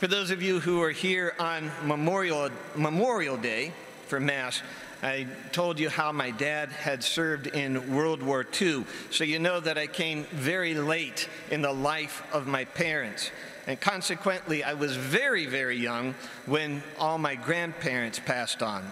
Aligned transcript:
For 0.00 0.06
those 0.08 0.30
of 0.30 0.40
you 0.40 0.60
who 0.60 0.80
are 0.80 0.92
here 0.92 1.34
on 1.38 1.70
Memorial, 1.84 2.48
Memorial 2.74 3.36
Day 3.36 3.74
for 4.06 4.18
Mass, 4.18 4.62
I 5.02 5.26
told 5.52 5.78
you 5.78 5.90
how 5.90 6.10
my 6.10 6.30
dad 6.30 6.70
had 6.70 7.04
served 7.04 7.48
in 7.48 7.94
World 7.94 8.22
War 8.22 8.46
II. 8.62 8.86
So 9.10 9.24
you 9.24 9.38
know 9.38 9.60
that 9.60 9.76
I 9.76 9.86
came 9.86 10.24
very 10.32 10.72
late 10.72 11.28
in 11.50 11.60
the 11.60 11.74
life 11.74 12.22
of 12.32 12.46
my 12.46 12.64
parents. 12.64 13.30
And 13.66 13.78
consequently, 13.78 14.64
I 14.64 14.72
was 14.72 14.96
very, 14.96 15.44
very 15.44 15.76
young 15.76 16.14
when 16.46 16.82
all 16.98 17.18
my 17.18 17.34
grandparents 17.34 18.18
passed 18.18 18.62
on. 18.62 18.90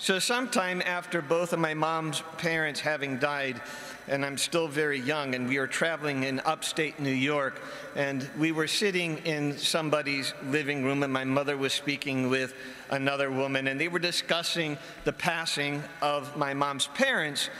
So, 0.00 0.20
sometime 0.20 0.80
after 0.86 1.20
both 1.20 1.52
of 1.52 1.58
my 1.58 1.74
mom's 1.74 2.22
parents 2.36 2.78
having 2.78 3.18
died, 3.18 3.60
and 4.08 4.24
I'm 4.24 4.38
still 4.38 4.68
very 4.68 4.98
young, 4.98 5.34
and 5.34 5.48
we 5.48 5.58
were 5.58 5.66
traveling 5.66 6.24
in 6.24 6.40
upstate 6.40 6.98
New 6.98 7.10
York, 7.10 7.60
and 7.94 8.28
we 8.38 8.52
were 8.52 8.66
sitting 8.66 9.18
in 9.18 9.58
somebody's 9.58 10.32
living 10.46 10.84
room, 10.84 11.02
and 11.02 11.12
my 11.12 11.24
mother 11.24 11.56
was 11.56 11.72
speaking 11.72 12.28
with 12.28 12.54
another 12.90 13.30
woman, 13.30 13.68
and 13.68 13.80
they 13.80 13.88
were 13.88 13.98
discussing 13.98 14.78
the 15.04 15.12
passing 15.12 15.82
of 16.00 16.36
my 16.36 16.54
mom's 16.54 16.86
parents, 16.88 17.50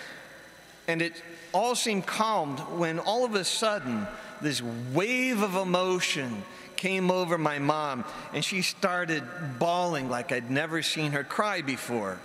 and 0.87 1.03
it 1.03 1.23
all 1.53 1.75
seemed 1.75 2.07
calmed 2.07 2.59
when 2.79 2.99
all 2.99 3.25
of 3.25 3.35
a 3.35 3.45
sudden, 3.45 4.07
this 4.41 4.63
wave 4.93 5.43
of 5.43 5.55
emotion 5.55 6.43
came 6.77 7.11
over 7.11 7.37
my 7.37 7.59
mom, 7.59 8.05
and 8.33 8.45
she 8.45 8.63
started 8.63 9.23
bawling 9.59 10.09
like 10.09 10.33
I'd 10.33 10.51
never 10.51 10.81
seen 10.81 11.13
her 11.13 11.25
cry 11.25 11.61
before. 11.61 12.19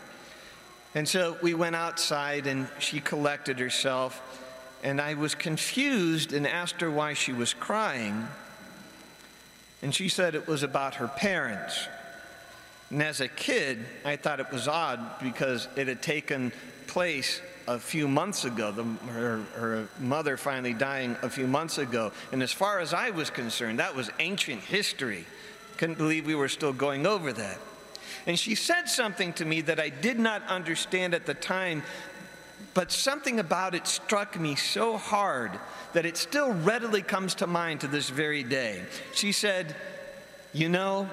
And 0.95 1.07
so 1.07 1.38
we 1.41 1.53
went 1.53 1.75
outside 1.75 2.45
and 2.45 2.67
she 2.79 2.99
collected 2.99 3.59
herself. 3.59 4.21
And 4.83 4.99
I 4.99 5.13
was 5.13 5.33
confused 5.33 6.33
and 6.33 6.45
asked 6.45 6.81
her 6.81 6.91
why 6.91 7.13
she 7.13 7.33
was 7.33 7.53
crying. 7.53 8.27
And 9.81 9.93
she 9.93 10.09
said 10.09 10.35
it 10.35 10.47
was 10.47 10.63
about 10.63 10.95
her 10.95 11.07
parents. 11.07 11.88
And 12.89 13.02
as 13.02 13.21
a 13.21 13.27
kid, 13.27 13.80
I 14.05 14.17
thought 14.17 14.39
it 14.39 14.52
was 14.52 14.67
odd 14.67 14.99
because 15.21 15.67
it 15.75 15.88
had 15.88 16.02
taken 16.02 16.52
place 16.86 17.41
a 17.67 17.80
few 17.80 18.08
months 18.08 18.45
ago, 18.45 18.71
the, 18.71 18.83
her, 19.11 19.41
her 19.55 19.88
mother 19.99 20.38
finally 20.38 20.73
dying 20.73 21.16
a 21.21 21.30
few 21.30 21.47
months 21.47 21.77
ago. 21.77 22.11
And 22.31 22.44
as 22.44 22.52
far 22.52 22.80
as 22.80 22.94
I 22.94 23.09
was 23.09 23.30
concerned, 23.30 23.80
that 23.80 23.95
was 23.95 24.11
ancient 24.19 24.61
history. 24.61 25.25
Couldn't 25.77 25.97
believe 25.97 26.27
we 26.27 26.36
were 26.36 26.49
still 26.49 26.73
going 26.73 27.08
over 27.08 27.33
that. 27.33 27.58
And 28.25 28.38
she 28.38 28.56
said 28.56 28.89
something 28.89 29.33
to 29.33 29.45
me 29.45 29.61
that 29.61 29.80
I 29.80 29.89
did 29.89 30.19
not 30.19 30.45
understand 30.47 31.14
at 31.14 31.25
the 31.25 31.33
time, 31.33 31.83
but 32.73 32.92
something 32.92 33.39
about 33.39 33.75
it 33.75 33.88
struck 33.88 34.39
me 34.39 34.55
so 34.55 34.97
hard 34.97 35.52
that 35.94 36.05
it 36.05 36.17
still 36.17 36.53
readily 36.53 37.02
comes 37.02 37.36
to 37.36 37.47
mind 37.47 37.81
to 37.81 37.88
this 37.88 38.09
very 38.09 38.44
day. 38.44 38.81
She 39.14 39.31
said, 39.31 39.75
You 40.53 40.70
know, 40.70 41.09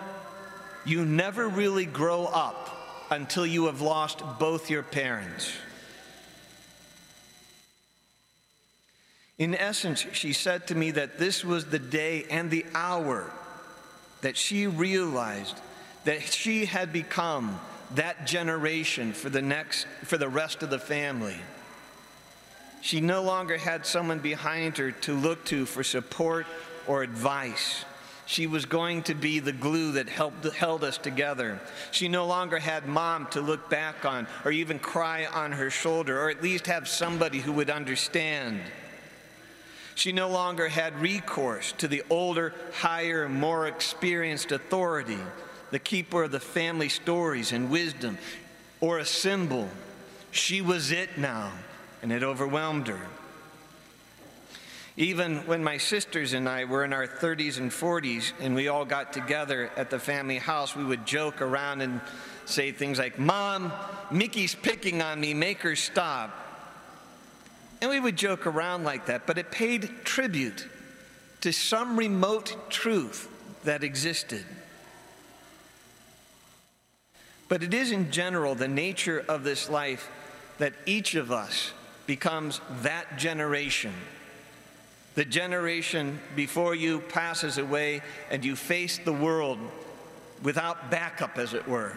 you 0.84 1.05
never 1.05 1.48
really 1.48 1.87
grow 1.87 2.25
up 2.27 3.07
until 3.11 3.45
you 3.45 3.67
have 3.67 3.81
lost 3.81 4.23
both 4.39 4.70
your 4.70 4.83
parents. 4.83 5.53
In 9.39 9.55
essence, 9.55 10.07
she 10.12 10.35
said 10.35 10.67
to 10.67 10.75
me 10.75 10.91
that 10.92 11.19
this 11.19 11.45
was 11.45 11.64
the 11.67 11.79
day 11.79 12.27
and 12.31 12.51
the 12.51 12.67
hour 12.75 13.31
that 14.20 14.37
she 14.37 14.67
realized 14.67 15.57
that 16.05 16.23
she 16.23 16.65
had 16.65 16.93
become 16.93 17.61
that 17.95 18.27
generation 18.27 19.12
for 19.12 19.31
the 19.31 19.43
next 19.43 19.87
for 20.05 20.17
the 20.17 20.29
rest 20.29 20.62
of 20.62 20.70
the 20.70 20.79
family. 20.79 21.37
She 22.81 23.01
no 23.01 23.23
longer 23.23 23.59
had 23.59 23.84
someone 23.84 24.20
behind 24.20 24.79
her 24.79 24.92
to 24.92 25.15
look 25.15 25.45
to 25.47 25.67
for 25.67 25.84
support 25.84 26.47
or 26.87 27.03
advice. 27.03 27.84
She 28.25 28.47
was 28.47 28.65
going 28.65 29.03
to 29.05 29.15
be 29.15 29.41
the 29.41 29.53
glue 29.53 29.92
that 29.92 30.09
helped, 30.09 30.45
held 30.55 30.84
us 30.84 30.97
together. 30.97 31.61
She 31.91 32.09
no 32.09 32.27
longer 32.27 32.59
had 32.59 32.87
mom 32.87 33.27
to 33.33 33.41
look 33.41 33.69
back 33.69 34.05
on 34.05 34.29
or 34.45 34.53
even 34.53 34.79
cry 34.79 35.27
on 35.27 35.53
her 35.53 35.69
shoulder 35.69 36.19
or 36.23 36.30
at 36.30 36.42
least 36.42 36.69
have 36.69 36.89
somebody 36.89 37.41
who 37.41 37.53
would 37.53 37.70
understand. 37.70 38.61
She 39.97 40.13
no 40.13 40.29
longer 40.30 40.69
had 40.69 40.98
recourse 41.01 41.73
to 41.73 41.89
the 41.89 42.05
older, 42.08 42.55
higher, 42.73 43.29
more 43.29 43.67
experienced 43.67 44.53
authority 44.53 45.19
the 45.70 45.79
keeper 45.79 46.25
of 46.25 46.33
the 46.33 46.41
family 46.41 46.89
stories 46.89 47.53
and 47.53 47.70
wisdom, 47.70 48.19
or 48.81 48.98
a 48.98 49.05
symbol. 49.05 49.69
She 50.31 50.61
was 50.61 50.91
it 50.91 51.19
now, 51.19 51.53
and 52.03 52.13
it 52.13 52.23
overwhelmed 52.23 52.89
her. 52.89 53.01
Even 54.97 55.39
when 55.47 55.64
my 55.64 55.79
sisters 55.79 56.33
and 56.33 56.48
I 56.48 56.64
were 56.64 56.85
in 56.85 56.92
our 56.92 57.07
30s 57.07 57.59
and 57.59 57.70
40s 57.70 58.33
and 58.41 58.55
we 58.55 58.69
all 58.69 58.85
got 58.85 59.13
together 59.13 59.70
at 59.77 59.89
the 59.89 59.98
family 59.98 60.39
house, 60.39 60.77
we 60.77 60.85
would 60.85 61.07
joke 61.07 61.41
around 61.41 61.80
and 61.80 62.01
say 62.45 62.73
things 62.73 62.98
like, 62.98 63.19
Mom, 63.19 63.73
Mickey's 64.11 64.55
picking 64.55 65.01
on 65.01 65.20
me, 65.20 65.33
make 65.33 65.63
her 65.63 65.77
stop. 65.77 66.36
And 67.80 67.89
we 67.89 67.98
would 67.98 68.17
joke 68.17 68.47
around 68.47 68.85
like 68.85 69.07
that, 69.07 69.27
but 69.27 69.39
it 69.39 69.51
paid 69.51 69.89
tribute 70.05 70.69
to 71.41 71.53
some 71.53 71.97
remote 71.97 72.70
truth 72.70 73.29
that 73.64 73.83
existed. 73.83 74.45
But 77.50 77.64
it 77.64 77.74
is 77.74 77.90
in 77.90 78.12
general 78.12 78.55
the 78.55 78.68
nature 78.68 79.24
of 79.28 79.42
this 79.42 79.68
life 79.68 80.08
that 80.58 80.72
each 80.86 81.16
of 81.16 81.33
us 81.33 81.72
becomes 82.06 82.61
that 82.83 83.18
generation. 83.18 83.92
The 85.16 85.24
generation 85.24 86.20
before 86.36 86.77
you 86.77 87.00
passes 87.00 87.58
away 87.58 88.02
and 88.30 88.44
you 88.44 88.55
face 88.55 88.98
the 88.98 89.12
world 89.12 89.58
without 90.44 90.92
backup, 90.92 91.38
as 91.38 91.52
it 91.52 91.66
were. 91.66 91.92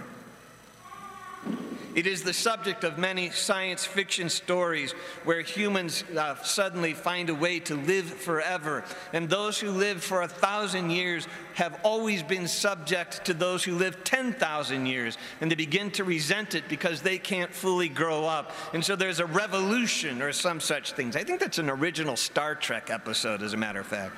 It 1.95 2.07
is 2.07 2.23
the 2.23 2.33
subject 2.33 2.83
of 2.83 2.97
many 2.97 3.29
science 3.29 3.85
fiction 3.85 4.29
stories 4.29 4.93
where 5.23 5.41
humans 5.41 6.03
uh, 6.17 6.35
suddenly 6.43 6.93
find 6.93 7.29
a 7.29 7.35
way 7.35 7.59
to 7.61 7.75
live 7.75 8.05
forever. 8.05 8.83
And 9.13 9.29
those 9.29 9.59
who 9.59 9.69
live 9.69 10.03
for 10.03 10.23
a 10.23 10.27
thousand 10.27 10.89
years 10.89 11.27
have 11.53 11.79
always 11.83 12.23
been 12.23 12.47
subject 12.47 13.25
to 13.25 13.33
those 13.33 13.63
who 13.63 13.75
live 13.75 14.03
10,000 14.03 14.85
years. 14.87 15.17
And 15.39 15.51
they 15.51 15.55
begin 15.55 15.91
to 15.91 16.03
resent 16.03 16.55
it 16.55 16.67
because 16.67 17.01
they 17.01 17.19
can't 17.19 17.53
fully 17.53 17.89
grow 17.89 18.25
up. 18.25 18.51
And 18.73 18.83
so 18.83 18.95
there's 18.95 19.19
a 19.19 19.25
revolution 19.27 20.21
or 20.21 20.31
some 20.31 20.59
such 20.59 20.93
things. 20.93 21.15
I 21.15 21.23
think 21.23 21.39
that's 21.39 21.59
an 21.59 21.69
original 21.69 22.15
Star 22.15 22.55
Trek 22.55 22.89
episode, 22.89 23.43
as 23.43 23.53
a 23.53 23.57
matter 23.57 23.79
of 23.79 23.87
fact. 23.87 24.15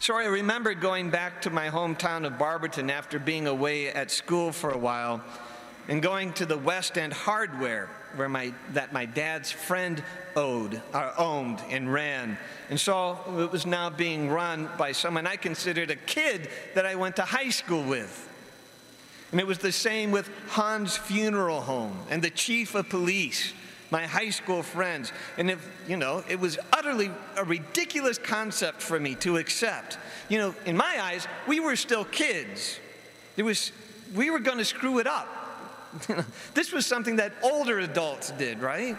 So 0.00 0.16
I 0.16 0.26
remember 0.26 0.74
going 0.74 1.10
back 1.10 1.42
to 1.42 1.50
my 1.50 1.70
hometown 1.70 2.24
of 2.24 2.38
Barberton 2.38 2.88
after 2.88 3.18
being 3.18 3.48
away 3.48 3.88
at 3.88 4.12
school 4.12 4.52
for 4.52 4.70
a 4.70 4.78
while 4.78 5.20
and 5.88 6.00
going 6.00 6.32
to 6.34 6.46
the 6.46 6.56
West 6.56 6.96
End 6.96 7.12
Hardware 7.12 7.88
where 8.14 8.28
my, 8.28 8.54
that 8.74 8.92
my 8.92 9.06
dad's 9.06 9.50
friend 9.50 10.02
owed, 10.36 10.80
uh, 10.94 11.12
owned 11.18 11.60
and 11.68 11.92
ran. 11.92 12.38
And 12.70 12.78
so 12.78 13.18
it 13.40 13.50
was 13.50 13.66
now 13.66 13.90
being 13.90 14.30
run 14.30 14.70
by 14.78 14.92
someone 14.92 15.26
I 15.26 15.34
considered 15.34 15.90
a 15.90 15.96
kid 15.96 16.48
that 16.74 16.86
I 16.86 16.94
went 16.94 17.16
to 17.16 17.22
high 17.22 17.50
school 17.50 17.82
with. 17.82 18.28
And 19.32 19.40
it 19.40 19.48
was 19.48 19.58
the 19.58 19.72
same 19.72 20.12
with 20.12 20.30
Hans 20.50 20.96
Funeral 20.96 21.62
Home 21.62 21.98
and 22.08 22.22
the 22.22 22.30
chief 22.30 22.76
of 22.76 22.88
police 22.88 23.52
my 23.90 24.06
high 24.06 24.30
school 24.30 24.62
friends. 24.62 25.12
And 25.36 25.50
if, 25.50 25.66
you 25.88 25.96
know, 25.96 26.22
it 26.28 26.38
was 26.38 26.58
utterly 26.72 27.10
a 27.36 27.44
ridiculous 27.44 28.18
concept 28.18 28.82
for 28.82 28.98
me 29.00 29.14
to 29.16 29.36
accept. 29.36 29.98
You 30.28 30.38
know, 30.38 30.54
in 30.66 30.76
my 30.76 30.98
eyes, 31.02 31.26
we 31.46 31.60
were 31.60 31.76
still 31.76 32.04
kids. 32.04 32.78
It 33.36 33.42
was, 33.42 33.72
we 34.14 34.30
were 34.30 34.40
going 34.40 34.58
to 34.58 34.64
screw 34.64 34.98
it 34.98 35.06
up. 35.06 35.28
this 36.54 36.72
was 36.72 36.86
something 36.86 37.16
that 37.16 37.32
older 37.42 37.78
adults 37.78 38.30
did, 38.32 38.60
right? 38.60 38.96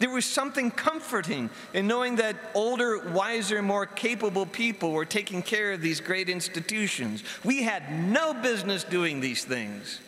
There 0.00 0.10
was 0.10 0.24
something 0.24 0.70
comforting 0.70 1.50
in 1.72 1.86
knowing 1.86 2.16
that 2.16 2.36
older, 2.54 2.98
wiser, 3.10 3.62
more 3.62 3.86
capable 3.86 4.44
people 4.44 4.92
were 4.92 5.04
taking 5.04 5.40
care 5.40 5.72
of 5.72 5.80
these 5.80 6.00
great 6.00 6.28
institutions. 6.28 7.22
We 7.44 7.62
had 7.62 7.92
no 7.92 8.34
business 8.34 8.82
doing 8.82 9.20
these 9.20 9.44
things. 9.44 10.00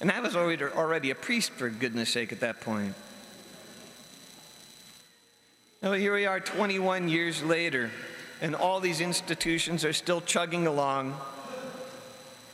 And 0.00 0.10
I 0.10 0.20
was 0.20 0.36
already, 0.36 0.64
already 0.64 1.10
a 1.10 1.14
priest, 1.14 1.52
for 1.52 1.70
goodness 1.70 2.10
sake, 2.10 2.32
at 2.32 2.40
that 2.40 2.60
point. 2.60 2.94
Now, 5.82 5.92
here 5.92 6.14
we 6.14 6.26
are 6.26 6.40
21 6.40 7.08
years 7.08 7.42
later, 7.42 7.90
and 8.40 8.54
all 8.54 8.80
these 8.80 9.00
institutions 9.00 9.84
are 9.84 9.92
still 9.92 10.20
chugging 10.20 10.66
along. 10.66 11.16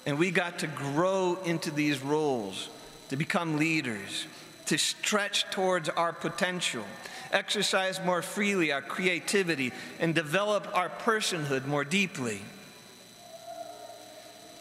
And 0.07 0.19
we 0.19 0.31
got 0.31 0.61
to 0.61 0.67
grow 0.67 1.39
into 1.45 1.71
these 1.71 2.03
roles, 2.03 2.69
to 3.09 3.17
become 3.17 3.59
leaders, 3.59 4.27
to 4.67 4.79
stretch 4.79 5.51
towards 5.51 5.89
our 5.89 6.13
potential, 6.13 6.85
exercise 7.33 8.01
more 8.05 8.23
freely 8.23 8.73
our 8.73 8.83
creativity, 8.83 9.73
and 9.99 10.15
develop 10.15 10.69
our 10.77 10.89
personhood 10.89 11.67
more 11.67 11.85
deeply. 11.85 12.41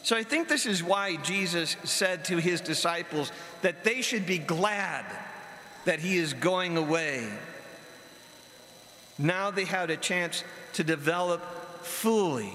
So 0.02 0.16
I 0.16 0.24
think 0.24 0.48
this 0.48 0.66
is 0.66 0.82
why 0.82 1.16
Jesus 1.16 1.76
said 1.84 2.24
to 2.26 2.38
his 2.38 2.60
disciples 2.60 3.30
that 3.62 3.84
they 3.84 4.02
should 4.02 4.26
be 4.26 4.38
glad 4.38 5.04
that 5.84 6.00
he 6.00 6.16
is 6.16 6.34
going 6.34 6.76
away. 6.76 7.28
Now 9.18 9.50
they 9.50 9.64
had 9.64 9.90
a 9.90 9.96
chance 9.96 10.42
to 10.74 10.84
develop 10.84 11.42
fully. 11.84 12.52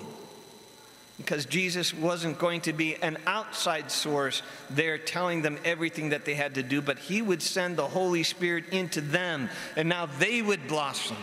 Because 1.18 1.48
Jesus 1.48 1.94
wasn't 1.94 2.38
going 2.38 2.62
to 2.62 2.74
be 2.74 2.96
an 2.96 3.18
outside 3.26 3.92
source 3.92 4.44
there 4.70 5.00
telling 5.00 5.42
them 5.42 5.58
everything 5.66 6.10
that 6.10 6.26
they 6.26 6.36
had 6.36 6.56
to 6.56 6.64
do, 6.64 6.80
but 6.80 7.00
He 7.00 7.24
would 7.24 7.42
send 7.42 7.76
the 7.76 7.88
Holy 7.88 8.22
Spirit 8.22 8.66
into 8.70 9.02
them, 9.02 9.50
and 9.76 9.90
now 9.90 10.06
they 10.06 10.44
would 10.44 10.68
blossom. 10.68 11.18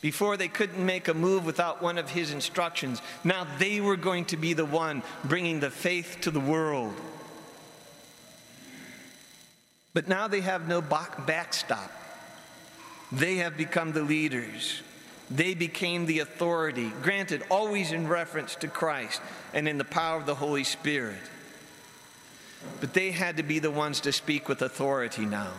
Before 0.00 0.36
they 0.36 0.48
couldn't 0.48 0.84
make 0.84 1.08
a 1.08 1.14
move 1.14 1.44
without 1.44 1.82
one 1.82 1.98
of 1.98 2.08
His 2.08 2.32
instructions, 2.32 3.02
now 3.22 3.46
they 3.58 3.80
were 3.80 3.96
going 3.96 4.24
to 4.26 4.36
be 4.36 4.54
the 4.54 4.64
one 4.64 5.02
bringing 5.24 5.60
the 5.60 5.70
faith 5.70 6.18
to 6.22 6.30
the 6.30 6.40
world. 6.40 6.94
But 9.92 10.08
now 10.08 10.28
they 10.28 10.40
have 10.40 10.68
no 10.68 10.80
backstop. 10.80 11.92
They 13.12 13.36
have 13.36 13.56
become 13.56 13.92
the 13.92 14.02
leaders. 14.02 14.82
They 15.30 15.54
became 15.54 16.06
the 16.06 16.20
authority, 16.20 16.92
granted 17.02 17.42
always 17.50 17.92
in 17.92 18.08
reference 18.08 18.54
to 18.56 18.68
Christ 18.68 19.20
and 19.52 19.68
in 19.68 19.78
the 19.78 19.84
power 19.84 20.18
of 20.18 20.26
the 20.26 20.34
Holy 20.34 20.64
Spirit. 20.64 21.18
But 22.80 22.94
they 22.94 23.10
had 23.10 23.36
to 23.36 23.42
be 23.42 23.58
the 23.58 23.70
ones 23.70 24.00
to 24.00 24.12
speak 24.12 24.48
with 24.48 24.62
authority 24.62 25.24
now. 25.24 25.52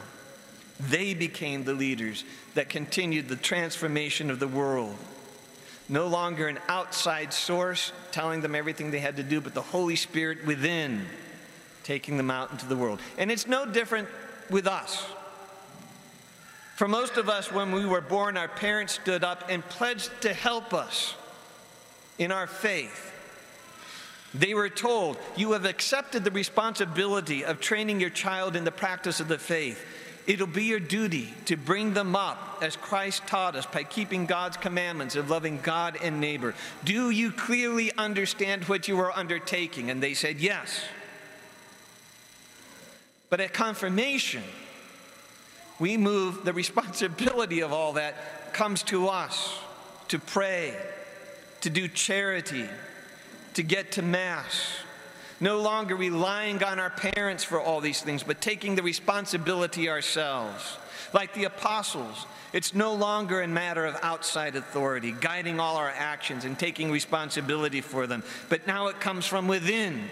They 0.89 1.13
became 1.13 1.63
the 1.63 1.73
leaders 1.73 2.23
that 2.55 2.69
continued 2.69 3.27
the 3.27 3.35
transformation 3.35 4.31
of 4.31 4.39
the 4.39 4.47
world. 4.47 4.95
No 5.87 6.07
longer 6.07 6.47
an 6.47 6.59
outside 6.67 7.33
source 7.33 7.91
telling 8.11 8.41
them 8.41 8.55
everything 8.55 8.91
they 8.91 8.99
had 8.99 9.17
to 9.17 9.23
do, 9.23 9.41
but 9.41 9.53
the 9.53 9.61
Holy 9.61 9.95
Spirit 9.95 10.45
within 10.45 11.05
taking 11.83 12.17
them 12.17 12.31
out 12.31 12.51
into 12.51 12.65
the 12.65 12.77
world. 12.77 12.99
And 13.17 13.31
it's 13.31 13.47
no 13.47 13.65
different 13.65 14.07
with 14.49 14.67
us. 14.67 15.05
For 16.75 16.87
most 16.87 17.17
of 17.17 17.29
us, 17.29 17.51
when 17.51 17.71
we 17.71 17.85
were 17.85 18.01
born, 18.01 18.37
our 18.37 18.47
parents 18.47 18.93
stood 18.93 19.23
up 19.23 19.43
and 19.49 19.63
pledged 19.69 20.09
to 20.21 20.33
help 20.33 20.73
us 20.73 21.13
in 22.17 22.31
our 22.31 22.47
faith. 22.47 23.11
They 24.33 24.53
were 24.53 24.69
told, 24.69 25.17
You 25.35 25.51
have 25.51 25.65
accepted 25.65 26.23
the 26.23 26.31
responsibility 26.31 27.43
of 27.43 27.59
training 27.59 27.99
your 27.99 28.09
child 28.09 28.55
in 28.55 28.63
the 28.63 28.71
practice 28.71 29.19
of 29.19 29.27
the 29.27 29.37
faith. 29.37 29.85
It'll 30.27 30.47
be 30.47 30.65
your 30.65 30.79
duty 30.79 31.33
to 31.45 31.57
bring 31.57 31.93
them 31.93 32.15
up 32.15 32.59
as 32.61 32.75
Christ 32.75 33.25
taught 33.25 33.55
us 33.55 33.65
by 33.65 33.83
keeping 33.83 34.25
God's 34.25 34.57
commandments 34.57 35.15
of 35.15 35.29
loving 35.29 35.59
God 35.61 35.97
and 36.01 36.21
neighbor. 36.21 36.53
Do 36.83 37.09
you 37.09 37.31
clearly 37.31 37.91
understand 37.97 38.65
what 38.65 38.87
you 38.87 38.99
are 38.99 39.11
undertaking? 39.11 39.89
And 39.89 40.01
they 40.01 40.13
said, 40.13 40.39
Yes. 40.39 40.81
But 43.29 43.39
at 43.39 43.53
confirmation, 43.53 44.43
we 45.79 45.97
move, 45.97 46.43
the 46.43 46.53
responsibility 46.53 47.61
of 47.61 47.71
all 47.71 47.93
that 47.93 48.53
comes 48.53 48.83
to 48.83 49.07
us 49.07 49.57
to 50.09 50.19
pray, 50.19 50.75
to 51.61 51.69
do 51.69 51.87
charity, 51.87 52.67
to 53.53 53.63
get 53.63 53.93
to 53.93 54.01
Mass. 54.01 54.80
No 55.41 55.59
longer 55.59 55.95
relying 55.95 56.63
on 56.63 56.79
our 56.79 56.91
parents 56.91 57.43
for 57.43 57.59
all 57.59 57.81
these 57.81 58.01
things, 58.01 58.23
but 58.23 58.39
taking 58.39 58.75
the 58.75 58.83
responsibility 58.83 59.89
ourselves. 59.89 60.77
Like 61.13 61.33
the 61.33 61.43
apostles, 61.43 62.25
it's 62.53 62.73
no 62.73 62.93
longer 62.93 63.41
a 63.41 63.47
matter 63.47 63.85
of 63.85 63.97
outside 64.01 64.55
authority, 64.55 65.13
guiding 65.19 65.59
all 65.59 65.75
our 65.75 65.89
actions 65.89 66.45
and 66.45 66.57
taking 66.57 66.91
responsibility 66.91 67.81
for 67.81 68.07
them, 68.07 68.23
but 68.47 68.65
now 68.67 68.87
it 68.87 69.01
comes 69.01 69.25
from 69.25 69.49
within 69.49 70.09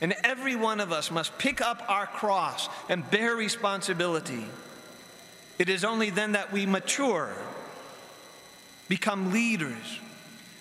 and 0.00 0.14
every 0.22 0.54
one 0.54 0.80
of 0.80 0.92
us 0.92 1.10
must 1.10 1.36
pick 1.38 1.60
up 1.60 1.82
our 1.88 2.06
cross 2.06 2.68
and 2.88 3.08
bear 3.10 3.34
responsibility. 3.34 4.44
It 5.58 5.68
is 5.68 5.84
only 5.84 6.10
then 6.10 6.32
that 6.32 6.52
we 6.52 6.66
mature, 6.66 7.32
become 8.88 9.32
leaders, 9.32 10.00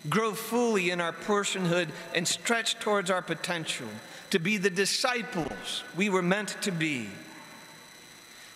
grow 0.09 0.33
fully 0.33 0.89
in 0.89 1.01
our 1.01 1.11
personhood, 1.11 1.89
and 2.13 2.27
stretch 2.27 2.79
towards 2.79 3.09
our 3.09 3.21
potential 3.21 3.87
to 4.29 4.39
be 4.39 4.57
the 4.57 4.69
disciples 4.69 5.83
we 5.95 6.09
were 6.09 6.21
meant 6.21 6.55
to 6.61 6.71
be. 6.71 7.09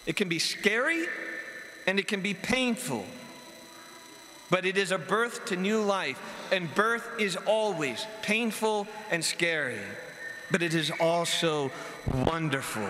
It 0.05 0.15
can 0.15 0.29
be 0.29 0.39
scary 0.39 1.05
and 1.88 1.99
it 1.99 2.07
can 2.07 2.21
be 2.21 2.33
painful, 2.33 3.05
but 4.49 4.65
it 4.65 4.77
is 4.77 4.91
a 4.91 4.97
birth 4.97 5.45
to 5.45 5.55
new 5.55 5.81
life, 5.81 6.19
and 6.51 6.73
birth 6.75 7.07
is 7.19 7.35
always 7.45 8.05
painful 8.21 8.87
and 9.09 9.23
scary 9.23 9.79
but 10.51 10.61
it 10.61 10.73
is 10.73 10.91
also 10.99 11.71
wonderful. 12.13 12.89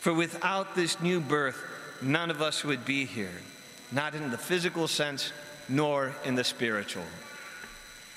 For 0.00 0.12
without 0.12 0.74
this 0.74 1.00
new 1.00 1.18
birth, 1.18 1.64
none 2.02 2.30
of 2.30 2.42
us 2.42 2.62
would 2.62 2.84
be 2.84 3.06
here, 3.06 3.40
not 3.90 4.14
in 4.14 4.30
the 4.30 4.38
physical 4.38 4.86
sense, 4.86 5.32
nor 5.68 6.14
in 6.24 6.34
the 6.34 6.44
spiritual. 6.44 7.04